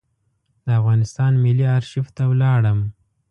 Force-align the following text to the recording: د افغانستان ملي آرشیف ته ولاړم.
د 0.65 0.67
افغانستان 0.79 1.31
ملي 1.43 1.65
آرشیف 1.77 2.07
ته 2.15 2.23
ولاړم. 2.31 2.79